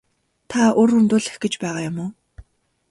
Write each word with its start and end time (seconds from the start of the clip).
Та 0.49 0.61
үр 0.81 0.89
хөндүүлэх 0.95 1.35
гэж 1.43 1.53
байгаа 1.63 1.81
юм 1.89 1.97
уу? 2.03 2.09